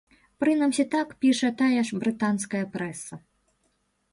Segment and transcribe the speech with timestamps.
[0.43, 3.21] Прынамсі так піша тая ж брытанская прэса.